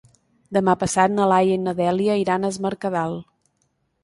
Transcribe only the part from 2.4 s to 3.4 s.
a Es Mercadal.